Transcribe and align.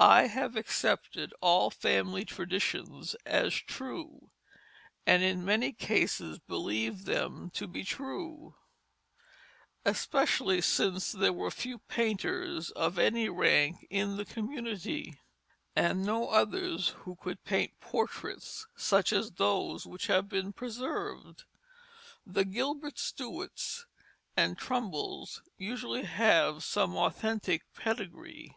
I 0.00 0.26
have 0.26 0.56
accepted 0.56 1.32
all 1.40 1.70
family 1.70 2.24
traditions 2.24 3.14
as 3.24 3.54
true, 3.54 4.32
and 5.06 5.22
in 5.22 5.44
many 5.44 5.72
cases 5.72 6.40
believe 6.40 7.04
them 7.04 7.50
to 7.50 7.68
be 7.68 7.84
true, 7.84 8.56
especially 9.84 10.60
since 10.60 11.12
there 11.12 11.32
were 11.32 11.52
few 11.52 11.78
painters 11.78 12.72
of 12.72 12.98
any 12.98 13.28
rank 13.28 13.86
in 13.90 14.16
the 14.16 14.24
community, 14.24 15.20
and 15.76 16.02
no 16.04 16.30
others 16.30 16.88
who 17.06 17.14
could 17.14 17.44
paint 17.44 17.78
portraits 17.78 18.66
such 18.74 19.12
as 19.12 19.30
those 19.34 19.86
which 19.86 20.08
have 20.08 20.28
been 20.28 20.52
preserved. 20.52 21.44
The 22.26 22.44
Gilbert 22.44 22.98
Stuarts 22.98 23.86
and 24.36 24.58
Trumbulls 24.58 25.42
usually 25.58 26.06
have 26.06 26.64
some 26.64 26.96
authentic 26.96 27.72
pedigree. 27.72 28.56